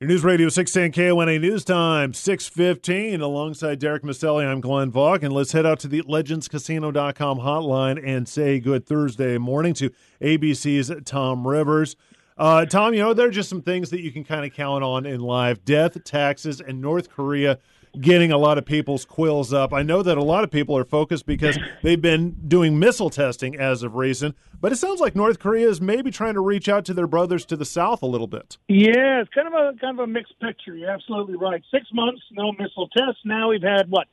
Your 0.00 0.08
News 0.08 0.24
Radio 0.24 0.48
610 0.48 0.92
KONA 0.92 1.38
News 1.38 1.62
Time, 1.62 2.14
615. 2.14 3.20
Alongside 3.20 3.78
Derek 3.78 4.02
Maselli, 4.02 4.46
I'm 4.46 4.62
Glenn 4.62 4.90
Vaughn. 4.90 5.22
And 5.22 5.30
let's 5.30 5.52
head 5.52 5.66
out 5.66 5.78
to 5.80 5.88
the 5.88 6.00
legendscasino.com 6.04 7.40
hotline 7.40 8.02
and 8.02 8.26
say 8.26 8.60
good 8.60 8.86
Thursday 8.86 9.36
morning 9.36 9.74
to 9.74 9.90
ABC's 10.22 10.90
Tom 11.04 11.46
Rivers. 11.46 11.96
Uh, 12.38 12.64
Tom, 12.64 12.94
you 12.94 13.00
know, 13.00 13.12
there 13.12 13.28
are 13.28 13.30
just 13.30 13.50
some 13.50 13.60
things 13.60 13.90
that 13.90 14.00
you 14.00 14.10
can 14.10 14.24
kind 14.24 14.46
of 14.46 14.54
count 14.54 14.82
on 14.82 15.04
in 15.04 15.20
life 15.20 15.62
death, 15.66 16.02
taxes, 16.02 16.62
and 16.62 16.80
North 16.80 17.10
Korea 17.10 17.58
getting 17.98 18.30
a 18.30 18.38
lot 18.38 18.58
of 18.58 18.64
people's 18.64 19.04
quills 19.04 19.52
up. 19.52 19.72
I 19.72 19.82
know 19.82 20.02
that 20.02 20.18
a 20.18 20.22
lot 20.22 20.44
of 20.44 20.50
people 20.50 20.76
are 20.76 20.84
focused 20.84 21.26
because 21.26 21.58
they've 21.82 22.00
been 22.00 22.36
doing 22.46 22.78
missile 22.78 23.10
testing 23.10 23.56
as 23.56 23.82
of 23.82 23.94
recent, 23.94 24.36
but 24.60 24.72
it 24.72 24.76
sounds 24.76 25.00
like 25.00 25.16
North 25.16 25.38
Korea 25.38 25.68
is 25.68 25.80
maybe 25.80 26.10
trying 26.10 26.34
to 26.34 26.40
reach 26.40 26.68
out 26.68 26.84
to 26.86 26.94
their 26.94 27.06
brothers 27.06 27.44
to 27.46 27.56
the 27.56 27.64
south 27.64 28.02
a 28.02 28.06
little 28.06 28.26
bit. 28.26 28.58
Yeah, 28.68 29.20
it's 29.20 29.30
kind 29.30 29.48
of 29.48 29.54
a 29.54 29.78
kind 29.78 29.98
of 29.98 30.04
a 30.04 30.06
mixed 30.06 30.38
picture. 30.40 30.76
You're 30.76 30.90
absolutely 30.90 31.36
right. 31.36 31.62
Six 31.70 31.86
months, 31.92 32.22
no 32.32 32.52
missile 32.52 32.88
tests. 32.88 33.20
Now 33.24 33.50
we've 33.50 33.62
had 33.62 33.90
what 33.90 34.06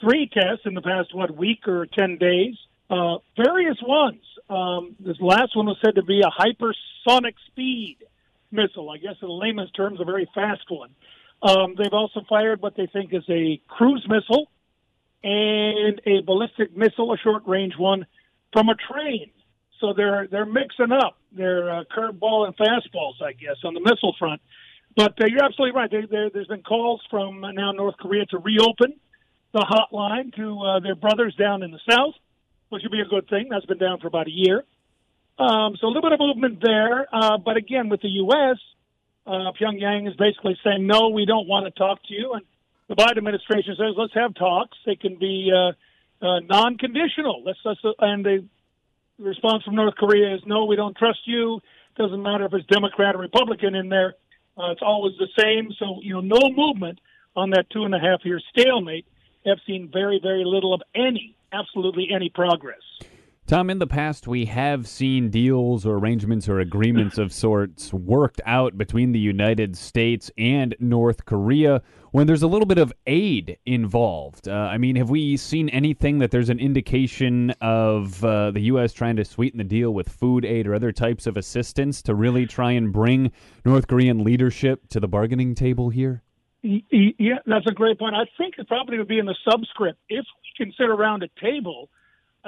three 0.00 0.28
tests 0.32 0.62
in 0.64 0.74
the 0.74 0.82
past 0.82 1.14
what 1.14 1.36
week 1.36 1.68
or 1.68 1.86
ten 1.86 2.18
days. 2.18 2.56
Uh, 2.90 3.18
various 3.36 3.76
ones. 3.82 4.22
Um, 4.48 4.96
this 4.98 5.20
last 5.20 5.54
one 5.54 5.66
was 5.66 5.76
said 5.84 5.96
to 5.96 6.02
be 6.02 6.22
a 6.22 6.30
hypersonic 6.30 7.34
speed 7.48 7.98
missile. 8.50 8.90
I 8.90 8.96
guess 8.96 9.16
in 9.20 9.28
layman's 9.28 9.70
terms, 9.72 10.00
a 10.00 10.04
very 10.04 10.28
fast 10.34 10.64
one. 10.70 10.90
Um, 11.42 11.74
they've 11.76 11.92
also 11.92 12.22
fired 12.28 12.60
what 12.60 12.76
they 12.76 12.86
think 12.86 13.14
is 13.14 13.24
a 13.28 13.60
cruise 13.68 14.06
missile 14.08 14.50
and 15.22 16.00
a 16.06 16.22
ballistic 16.22 16.76
missile, 16.76 17.12
a 17.12 17.18
short 17.18 17.44
range 17.46 17.74
one, 17.78 18.06
from 18.52 18.68
a 18.68 18.74
train. 18.74 19.30
So 19.80 19.92
they're 19.96 20.26
they're 20.28 20.46
mixing 20.46 20.90
up 20.90 21.18
their 21.30 21.70
uh, 21.70 21.84
curveball 21.84 22.46
and 22.46 22.56
fastballs, 22.56 23.22
I 23.22 23.32
guess, 23.32 23.56
on 23.64 23.74
the 23.74 23.80
missile 23.80 24.14
front. 24.18 24.40
But 24.96 25.12
uh, 25.20 25.26
you're 25.26 25.44
absolutely 25.44 25.78
right. 25.78 25.90
There, 25.90 26.06
there, 26.10 26.30
there's 26.30 26.48
been 26.48 26.62
calls 26.62 27.00
from 27.10 27.40
now 27.40 27.70
North 27.72 27.96
Korea 27.98 28.26
to 28.26 28.38
reopen 28.38 28.94
the 29.52 29.60
hotline 29.60 30.34
to 30.34 30.60
uh, 30.60 30.80
their 30.80 30.96
brothers 30.96 31.34
down 31.36 31.62
in 31.62 31.70
the 31.70 31.78
south, 31.88 32.14
which 32.70 32.82
would 32.82 32.92
be 32.92 33.00
a 33.00 33.04
good 33.04 33.28
thing. 33.28 33.48
That's 33.50 33.66
been 33.66 33.78
down 33.78 34.00
for 34.00 34.08
about 34.08 34.26
a 34.26 34.32
year. 34.32 34.64
Um, 35.38 35.76
so 35.80 35.86
a 35.86 35.88
little 35.88 36.02
bit 36.02 36.12
of 36.12 36.18
movement 36.18 36.58
there. 36.60 37.06
Uh, 37.12 37.38
but 37.38 37.56
again, 37.56 37.88
with 37.88 38.02
the 38.02 38.08
U.S., 38.08 38.58
uh, 39.28 39.52
Pyongyang 39.52 40.08
is 40.08 40.16
basically 40.16 40.58
saying, 40.64 40.86
no, 40.86 41.08
we 41.10 41.26
don't 41.26 41.46
want 41.46 41.66
to 41.66 41.70
talk 41.70 42.02
to 42.04 42.14
you. 42.14 42.32
And 42.32 42.42
the 42.88 42.96
Biden 42.96 43.18
administration 43.18 43.76
says, 43.76 43.94
let's 43.96 44.14
have 44.14 44.34
talks. 44.34 44.76
They 44.86 44.96
can 44.96 45.16
be 45.16 45.52
uh, 45.54 45.72
uh, 46.24 46.40
non-conditional. 46.40 47.44
Let's, 47.44 47.58
let's, 47.64 47.80
uh, 47.84 47.92
and 48.00 48.24
the 48.24 48.44
response 49.18 49.64
from 49.64 49.74
North 49.74 49.96
Korea 49.96 50.34
is, 50.34 50.40
no, 50.46 50.64
we 50.64 50.76
don't 50.76 50.96
trust 50.96 51.20
you. 51.26 51.60
Doesn't 51.96 52.22
matter 52.22 52.46
if 52.46 52.54
it's 52.54 52.66
Democrat 52.66 53.14
or 53.14 53.18
Republican 53.18 53.74
in 53.74 53.88
there. 53.88 54.14
Uh, 54.56 54.70
it's 54.70 54.82
always 54.82 55.14
the 55.18 55.28
same. 55.38 55.72
So, 55.78 56.00
you 56.02 56.14
know, 56.14 56.20
no 56.20 56.50
movement 56.50 57.00
on 57.36 57.50
that 57.50 57.68
two 57.70 57.84
and 57.84 57.94
a 57.94 57.98
half 57.98 58.24
year 58.24 58.40
stalemate. 58.50 59.06
Have 59.46 59.58
seen 59.66 59.88
very, 59.90 60.20
very 60.22 60.44
little 60.44 60.74
of 60.74 60.82
any, 60.94 61.34
absolutely 61.52 62.08
any 62.14 62.28
progress. 62.28 62.82
Tom, 63.48 63.70
in 63.70 63.78
the 63.78 63.86
past, 63.86 64.28
we 64.28 64.44
have 64.44 64.86
seen 64.86 65.30
deals 65.30 65.86
or 65.86 65.96
arrangements 65.96 66.50
or 66.50 66.60
agreements 66.60 67.16
of 67.16 67.32
sorts 67.32 67.94
worked 67.94 68.42
out 68.44 68.76
between 68.76 69.12
the 69.12 69.18
United 69.18 69.74
States 69.74 70.30
and 70.36 70.76
North 70.78 71.24
Korea 71.24 71.80
when 72.10 72.26
there's 72.26 72.42
a 72.42 72.46
little 72.46 72.66
bit 72.66 72.76
of 72.76 72.92
aid 73.06 73.56
involved. 73.64 74.48
Uh, 74.48 74.52
I 74.52 74.76
mean, 74.76 74.96
have 74.96 75.08
we 75.08 75.38
seen 75.38 75.70
anything 75.70 76.18
that 76.18 76.30
there's 76.30 76.50
an 76.50 76.58
indication 76.58 77.54
of 77.62 78.22
uh, 78.22 78.50
the 78.50 78.60
U.S. 78.64 78.92
trying 78.92 79.16
to 79.16 79.24
sweeten 79.24 79.56
the 79.56 79.64
deal 79.64 79.94
with 79.94 80.10
food 80.10 80.44
aid 80.44 80.66
or 80.66 80.74
other 80.74 80.92
types 80.92 81.26
of 81.26 81.38
assistance 81.38 82.02
to 82.02 82.14
really 82.14 82.44
try 82.44 82.72
and 82.72 82.92
bring 82.92 83.32
North 83.64 83.88
Korean 83.88 84.22
leadership 84.24 84.86
to 84.90 85.00
the 85.00 85.08
bargaining 85.08 85.54
table 85.54 85.88
here? 85.88 86.22
Yeah, 86.60 87.38
that's 87.46 87.66
a 87.66 87.72
great 87.72 87.98
point. 87.98 88.14
I 88.14 88.26
think 88.36 88.56
it 88.58 88.68
probably 88.68 88.98
would 88.98 89.08
be 89.08 89.18
in 89.18 89.24
the 89.24 89.36
subscript. 89.50 89.98
If 90.10 90.26
we 90.42 90.66
can 90.66 90.74
sit 90.76 90.90
around 90.90 91.22
a 91.22 91.28
table 91.40 91.88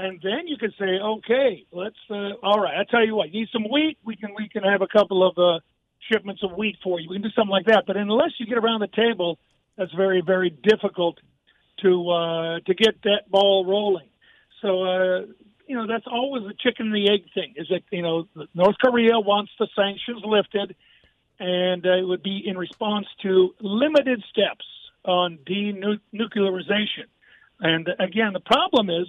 and 0.03 0.21
then 0.23 0.47
you 0.47 0.57
can 0.57 0.73
say, 0.79 0.99
okay, 1.03 1.67
let's. 1.73 1.97
Uh, 2.09 2.33
all 2.43 2.61
right, 2.61 2.75
I 2.79 2.85
tell 2.91 3.05
you 3.05 3.15
what, 3.15 3.33
you 3.33 3.41
need 3.41 3.49
some 3.53 3.65
wheat. 3.71 3.99
We 4.05 4.17
can 4.17 4.31
we 4.37 4.49
can 4.49 4.63
have 4.63 4.83
a 4.83 4.89
couple 4.89 5.27
of 5.27 5.37
uh, 5.39 5.61
shipments 6.11 6.43
of 6.43 6.53
wheat 6.57 6.77
for 6.83 7.01
you. 7.01 7.09
We 7.09 7.17
can 7.17 7.23
do 7.23 7.31
something 7.31 7.51
like 7.51 7.67
that. 7.67 7.85
But 7.87 7.97
unless 7.97 8.33
you 8.39 8.47
get 8.47 8.59
around 8.59 8.81
the 8.81 8.89
table, 8.89 9.39
that's 9.77 9.93
very 9.95 10.23
very 10.25 10.51
difficult 10.51 11.19
to 11.83 12.11
uh, 12.11 12.61
to 12.61 12.75
get 12.75 13.03
that 13.05 13.31
ball 13.31 13.67
rolling. 13.67 14.09
So 14.63 14.85
uh, 14.85 15.21
you 15.67 15.77
know 15.77 15.87
that's 15.87 16.07
always 16.11 16.45
the 16.45 16.55
chicken 16.55 16.87
and 16.87 16.95
the 16.95 17.11
egg 17.11 17.25
thing. 17.35 17.55
Is 17.57 17.69
that 17.69 17.83
you 17.91 18.03
know 18.03 18.27
North 18.55 18.77
Korea 18.83 19.19
wants 19.19 19.53
the 19.59 19.69
sanctions 19.77 20.23
lifted, 20.25 20.75
and 21.39 21.87
uh, 21.87 21.97
it 21.97 22.07
would 22.07 22.23
be 22.23 22.43
in 22.45 22.57
response 22.57 23.07
to 23.23 23.55
limited 23.61 24.23
steps 24.31 24.65
on 25.05 25.39
denuclearization. 25.47 27.09
And 27.61 27.89
again, 27.99 28.33
the 28.33 28.41
problem 28.41 28.91
is 28.91 29.07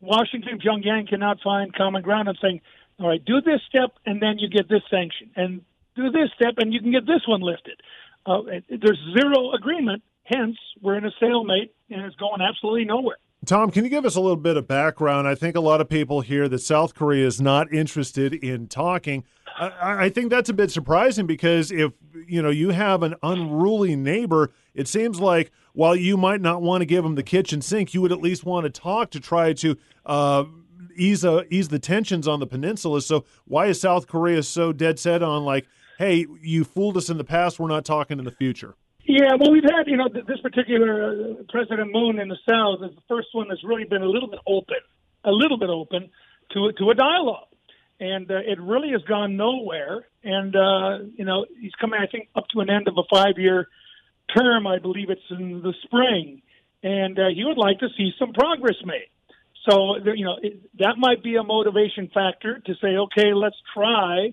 Washington, 0.00 0.58
Pyongyang 0.58 1.08
cannot 1.08 1.38
find 1.42 1.74
common 1.74 2.02
ground 2.02 2.28
and 2.28 2.38
saying, 2.40 2.60
all 3.00 3.08
right, 3.08 3.24
do 3.24 3.40
this 3.40 3.60
step 3.68 3.92
and 4.06 4.22
then 4.22 4.38
you 4.38 4.48
get 4.48 4.68
this 4.68 4.82
sanction, 4.90 5.30
and 5.36 5.62
do 5.96 6.10
this 6.10 6.30
step 6.34 6.54
and 6.58 6.72
you 6.72 6.80
can 6.80 6.92
get 6.92 7.06
this 7.06 7.22
one 7.26 7.40
lifted. 7.40 7.80
Uh, 8.26 8.42
there's 8.68 8.98
zero 9.16 9.52
agreement. 9.52 10.02
Hence, 10.24 10.56
we're 10.82 10.96
in 10.96 11.04
a 11.04 11.10
stalemate 11.16 11.74
and 11.90 12.02
it's 12.02 12.16
going 12.16 12.40
absolutely 12.40 12.84
nowhere. 12.84 13.16
Tom, 13.46 13.70
can 13.70 13.84
you 13.84 13.90
give 13.90 14.04
us 14.04 14.16
a 14.16 14.20
little 14.20 14.36
bit 14.36 14.56
of 14.56 14.66
background? 14.66 15.28
I 15.28 15.34
think 15.34 15.56
a 15.56 15.60
lot 15.60 15.80
of 15.80 15.88
people 15.88 16.20
hear 16.20 16.48
that 16.48 16.58
South 16.58 16.94
Korea 16.94 17.26
is 17.26 17.40
not 17.40 17.72
interested 17.72 18.34
in 18.34 18.66
talking. 18.66 19.24
I, 19.56 20.04
I, 20.04 20.08
think 20.08 20.30
that's 20.30 20.48
a 20.48 20.52
bit 20.52 20.70
surprising 20.70 21.26
because 21.26 21.70
if 21.70 21.92
you 22.26 22.42
know 22.42 22.50
you 22.50 22.70
have 22.70 23.02
an 23.02 23.14
unruly 23.22 23.96
neighbor, 23.96 24.52
it 24.78 24.86
seems 24.86 25.18
like 25.18 25.50
while 25.72 25.96
you 25.96 26.16
might 26.16 26.40
not 26.40 26.62
want 26.62 26.82
to 26.82 26.86
give 26.86 27.02
them 27.02 27.16
the 27.16 27.24
kitchen 27.24 27.60
sink, 27.60 27.94
you 27.94 28.00
would 28.00 28.12
at 28.12 28.20
least 28.20 28.44
want 28.44 28.62
to 28.64 28.70
talk 28.70 29.10
to 29.10 29.18
try 29.18 29.52
to 29.54 29.76
uh, 30.06 30.44
ease 30.96 31.24
uh, 31.24 31.42
ease 31.50 31.66
the 31.66 31.80
tensions 31.80 32.28
on 32.28 32.38
the 32.38 32.46
peninsula. 32.46 33.02
So 33.02 33.24
why 33.44 33.66
is 33.66 33.80
South 33.80 34.06
Korea 34.06 34.44
so 34.44 34.72
dead 34.72 35.00
set 35.00 35.20
on 35.20 35.44
like, 35.44 35.66
hey, 35.98 36.26
you 36.40 36.62
fooled 36.62 36.96
us 36.96 37.10
in 37.10 37.18
the 37.18 37.24
past, 37.24 37.58
we're 37.58 37.66
not 37.66 37.84
talking 37.84 38.20
in 38.20 38.24
the 38.24 38.30
future? 38.30 38.76
Yeah, 39.02 39.34
well, 39.40 39.50
we've 39.50 39.64
had 39.64 39.88
you 39.88 39.96
know 39.96 40.08
this 40.12 40.40
particular 40.42 41.10
uh, 41.10 41.42
President 41.48 41.90
Moon 41.90 42.20
in 42.20 42.28
the 42.28 42.38
South 42.48 42.78
is 42.88 42.94
the 42.94 43.02
first 43.08 43.28
one 43.32 43.48
that's 43.48 43.64
really 43.64 43.84
been 43.84 44.02
a 44.02 44.08
little 44.08 44.30
bit 44.30 44.40
open, 44.46 44.78
a 45.24 45.32
little 45.32 45.58
bit 45.58 45.70
open 45.70 46.08
to 46.52 46.70
to 46.78 46.90
a 46.90 46.94
dialogue 46.94 47.48
and 48.00 48.30
uh, 48.30 48.36
it 48.36 48.60
really 48.60 48.90
has 48.92 49.02
gone 49.08 49.36
nowhere. 49.36 50.06
And 50.22 50.54
uh, 50.54 50.98
you 51.16 51.24
know, 51.24 51.46
he's 51.60 51.74
coming, 51.80 51.98
I 52.00 52.06
think, 52.06 52.28
up 52.36 52.46
to 52.52 52.60
an 52.60 52.70
end 52.70 52.86
of 52.86 52.94
a 52.96 53.02
five-year 53.12 53.66
term. 54.36 54.66
I 54.66 54.78
believe 54.78 55.10
it's 55.10 55.20
in 55.30 55.62
the 55.62 55.74
spring, 55.84 56.42
and 56.82 57.18
uh, 57.18 57.28
he 57.34 57.44
would 57.44 57.58
like 57.58 57.80
to 57.80 57.88
see 57.96 58.12
some 58.18 58.32
progress 58.32 58.76
made. 58.84 59.08
So 59.68 59.96
you 60.14 60.24
know, 60.24 60.36
it, 60.42 60.60
that 60.78 60.94
might 60.98 61.22
be 61.22 61.36
a 61.36 61.42
motivation 61.42 62.10
factor 62.12 62.58
to 62.58 62.74
say, 62.80 62.96
okay, 62.96 63.34
let's 63.34 63.56
try 63.74 64.32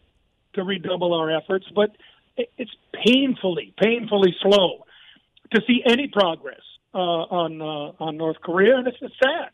to 0.54 0.64
redouble 0.64 1.14
our 1.14 1.36
efforts. 1.36 1.66
But 1.74 1.96
it's 2.38 2.72
painfully, 3.06 3.74
painfully 3.82 4.36
slow 4.42 4.86
to 5.54 5.62
see 5.68 5.82
any 5.86 6.08
progress 6.08 6.62
uh, 6.94 6.98
on 6.98 7.62
uh, 7.62 8.04
on 8.04 8.18
North 8.18 8.38
Korea, 8.42 8.78
and 8.78 8.88
it's, 8.88 8.98
it's 9.02 9.16
sad. 9.22 9.50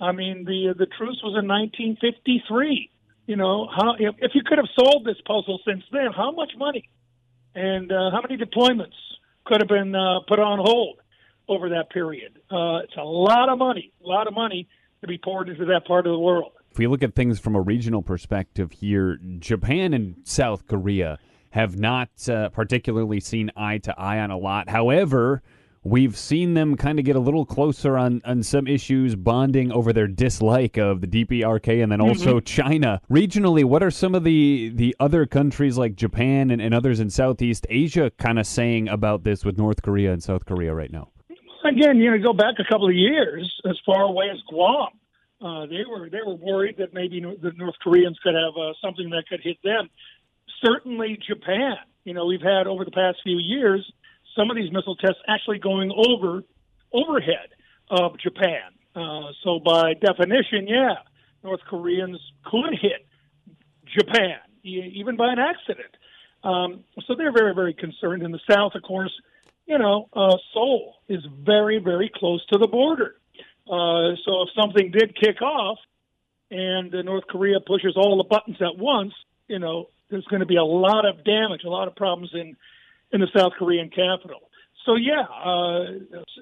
I 0.00 0.12
mean, 0.12 0.44
the 0.44 0.74
the 0.76 0.86
truce 0.86 1.20
was 1.22 1.36
in 1.38 1.48
1953 1.48 2.90
you 3.26 3.34
know, 3.34 3.68
how 3.74 3.94
if, 3.98 4.14
if 4.18 4.32
you 4.34 4.42
could 4.46 4.58
have 4.58 4.68
solved 4.78 5.04
this 5.04 5.20
puzzle 5.26 5.60
since 5.66 5.82
then, 5.92 6.12
how 6.16 6.30
much 6.30 6.52
money 6.56 6.88
and 7.54 7.90
uh, 7.90 8.10
how 8.12 8.20
many 8.22 8.36
deployments 8.42 8.94
could 9.46 9.60
have 9.60 9.68
been 9.68 9.94
uh, 9.94 10.20
put 10.28 10.38
on 10.38 10.58
hold 10.58 11.00
over 11.48 11.70
that 11.70 11.90
period? 11.90 12.38
Uh, 12.50 12.78
it's 12.84 12.96
a 12.98 13.04
lot 13.04 13.48
of 13.48 13.58
money, 13.58 13.92
a 14.04 14.08
lot 14.08 14.26
of 14.26 14.34
money 14.34 14.68
to 15.00 15.06
be 15.06 15.18
poured 15.18 15.48
into 15.48 15.64
that 15.66 15.86
part 15.86 16.06
of 16.06 16.12
the 16.12 16.18
world. 16.18 16.52
If 16.70 16.78
we 16.78 16.86
look 16.86 17.02
at 17.02 17.14
things 17.14 17.38
from 17.38 17.54
a 17.54 17.60
regional 17.60 18.02
perspective 18.02 18.72
here, 18.72 19.18
Japan 19.38 19.94
and 19.94 20.16
South 20.24 20.66
Korea 20.66 21.18
have 21.50 21.78
not 21.78 22.10
uh, 22.28 22.50
particularly 22.50 23.20
seen 23.20 23.50
eye 23.56 23.78
to 23.78 23.98
eye 23.98 24.18
on 24.18 24.30
a 24.30 24.36
lot. 24.36 24.68
However, 24.68 25.42
We've 25.86 26.16
seen 26.16 26.54
them 26.54 26.76
kind 26.76 26.98
of 26.98 27.04
get 27.04 27.14
a 27.14 27.20
little 27.20 27.46
closer 27.46 27.96
on, 27.96 28.20
on 28.24 28.42
some 28.42 28.66
issues, 28.66 29.14
bonding 29.14 29.70
over 29.70 29.92
their 29.92 30.08
dislike 30.08 30.76
of 30.78 31.00
the 31.00 31.06
DPRK 31.06 31.80
and 31.80 31.92
then 31.92 32.00
mm-hmm. 32.00 32.08
also 32.08 32.40
China. 32.40 33.00
Regionally, 33.08 33.62
what 33.62 33.84
are 33.84 33.92
some 33.92 34.16
of 34.16 34.24
the, 34.24 34.72
the 34.74 34.96
other 34.98 35.26
countries 35.26 35.78
like 35.78 35.94
Japan 35.94 36.50
and, 36.50 36.60
and 36.60 36.74
others 36.74 36.98
in 36.98 37.08
Southeast 37.08 37.68
Asia 37.70 38.10
kind 38.18 38.40
of 38.40 38.48
saying 38.48 38.88
about 38.88 39.22
this 39.22 39.44
with 39.44 39.58
North 39.58 39.80
Korea 39.82 40.12
and 40.12 40.20
South 40.20 40.44
Korea 40.44 40.74
right 40.74 40.90
now? 40.90 41.10
Again, 41.64 41.98
you 41.98 42.10
know, 42.10 42.18
go 42.20 42.32
back 42.32 42.56
a 42.58 42.64
couple 42.64 42.88
of 42.88 42.94
years 42.96 43.48
as 43.64 43.78
far 43.86 44.02
away 44.02 44.26
as 44.32 44.40
Guam. 44.48 44.88
Uh, 45.40 45.66
they 45.66 45.84
were 45.88 46.10
they 46.10 46.20
were 46.26 46.34
worried 46.34 46.78
that 46.78 46.94
maybe 46.94 47.20
the 47.20 47.52
North 47.56 47.76
Koreans 47.80 48.18
could 48.24 48.34
have 48.34 48.60
uh, 48.60 48.72
something 48.82 49.10
that 49.10 49.28
could 49.28 49.40
hit 49.40 49.58
them. 49.62 49.88
Certainly, 50.64 51.20
Japan. 51.28 51.76
You 52.02 52.14
know, 52.14 52.26
we've 52.26 52.42
had 52.42 52.66
over 52.66 52.84
the 52.84 52.90
past 52.90 53.18
few 53.22 53.38
years 53.38 53.88
some 54.36 54.50
of 54.50 54.56
these 54.56 54.70
missile 54.72 54.96
tests 54.96 55.20
actually 55.28 55.58
going 55.58 55.90
over 55.90 56.42
overhead 56.92 57.48
of 57.90 58.18
Japan. 58.18 58.72
Uh, 58.94 59.32
so 59.42 59.58
by 59.58 59.94
definition, 59.94 60.66
yeah, 60.68 60.94
North 61.42 61.60
Koreans 61.68 62.20
could 62.44 62.78
hit 62.80 63.06
Japan 63.98 64.38
even 64.62 65.16
by 65.16 65.32
an 65.32 65.38
accident. 65.38 65.96
Um, 66.42 66.84
so 67.06 67.14
they're 67.14 67.32
very, 67.32 67.54
very 67.54 67.74
concerned. 67.74 68.22
In 68.22 68.32
the 68.32 68.40
South, 68.50 68.74
of 68.74 68.82
course, 68.82 69.12
you 69.66 69.78
know, 69.78 70.08
uh, 70.12 70.36
Seoul 70.52 70.94
is 71.08 71.24
very, 71.44 71.78
very 71.78 72.10
close 72.14 72.44
to 72.46 72.58
the 72.58 72.68
border. 72.68 73.16
Uh, 73.66 74.14
so 74.24 74.42
if 74.42 74.48
something 74.60 74.92
did 74.92 75.16
kick 75.16 75.42
off 75.42 75.78
and 76.50 76.94
uh, 76.94 77.02
North 77.02 77.24
Korea 77.28 77.60
pushes 77.60 77.94
all 77.96 78.16
the 78.16 78.24
buttons 78.24 78.58
at 78.60 78.78
once, 78.78 79.12
you 79.48 79.58
know, 79.58 79.88
there's 80.08 80.24
going 80.26 80.40
to 80.40 80.46
be 80.46 80.56
a 80.56 80.64
lot 80.64 81.04
of 81.04 81.24
damage, 81.24 81.62
a 81.64 81.68
lot 81.68 81.88
of 81.88 81.96
problems 81.96 82.30
in 82.32 82.56
in 83.12 83.20
the 83.20 83.28
South 83.36 83.52
Korean 83.58 83.88
capital. 83.88 84.50
So 84.84 84.94
yeah, 84.94 85.22
uh, 85.22 85.80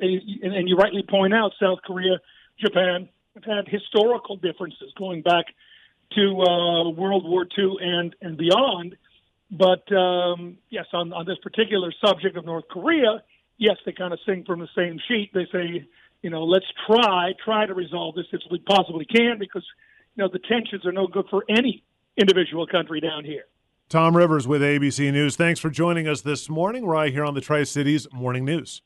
and, 0.01 0.55
and 0.55 0.69
you 0.69 0.77
rightly 0.77 1.03
point 1.09 1.33
out, 1.33 1.53
South 1.61 1.79
Korea, 1.85 2.21
Japan 2.59 3.09
have 3.35 3.45
had 3.45 3.69
historical 3.69 4.37
differences 4.37 4.93
going 4.99 5.23
back 5.23 5.47
to 6.15 6.43
uh, 6.43 6.91
World 6.91 7.25
War 7.27 7.47
II 7.59 7.77
and 7.81 8.15
and 8.21 8.37
beyond. 8.37 8.97
But 9.51 9.91
um, 9.95 10.59
yes, 10.71 10.87
on, 10.93 11.13
on 11.13 11.27
this 11.27 11.39
particular 11.43 11.93
subject 12.05 12.37
of 12.37 12.45
North 12.45 12.65
Korea, 12.71 13.23
yes, 13.57 13.77
they 13.87 13.93
kind 13.93 14.13
of 14.13 14.19
sing 14.27 14.45
from 14.45 14.61
the 14.61 14.69
same 14.77 14.99
sheet. 15.09 15.31
They 15.33 15.47
say, 15.53 15.87
you 16.23 16.31
know, 16.31 16.45
let's 16.45 16.67
try 16.87 17.33
try 17.45 17.67
to 17.67 17.75
resolve 17.75 18.15
this 18.15 18.27
if 18.33 18.41
we 18.51 18.59
possibly 18.59 19.07
can, 19.07 19.37
because 19.39 19.65
you 20.17 20.23
know 20.23 20.31
the 20.33 20.39
tensions 20.39 20.85
are 20.87 20.93
no 20.93 21.07
good 21.07 21.27
for 21.31 21.45
any 21.49 21.83
individual 22.17 22.67
country 22.67 23.01
down 23.01 23.25
here. 23.25 23.45
Tom 23.91 24.17
Rivers 24.17 24.49
with 24.49 24.63
ABC 24.63 25.13
News. 25.13 25.37
Thanks 25.37 25.61
for 25.61 25.69
joining 25.69 26.09
us 26.09 26.23
this 26.23 26.49
morning, 26.49 26.87
right 26.87 27.13
here 27.13 27.25
on 27.25 27.35
the 27.35 27.41
Tri 27.41 27.65
Cities 27.65 28.07
Morning 28.13 28.45
News. 28.45 28.83